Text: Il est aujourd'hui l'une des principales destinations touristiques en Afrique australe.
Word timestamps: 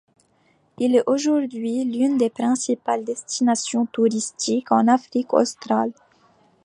Il 0.79 0.95
est 0.95 1.03
aujourd'hui 1.07 1.83
l'une 1.83 2.17
des 2.17 2.31
principales 2.31 3.03
destinations 3.03 3.85
touristiques 3.85 4.71
en 4.71 4.87
Afrique 4.87 5.31
australe. 5.35 5.91